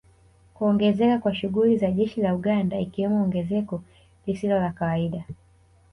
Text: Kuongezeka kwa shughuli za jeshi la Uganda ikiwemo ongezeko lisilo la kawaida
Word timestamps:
Kuongezeka 0.53 1.17
kwa 1.19 1.35
shughuli 1.35 1.77
za 1.77 1.91
jeshi 1.91 2.21
la 2.21 2.35
Uganda 2.35 2.79
ikiwemo 2.79 3.23
ongezeko 3.23 3.81
lisilo 4.27 4.55
la 4.59 4.71
kawaida 4.71 5.23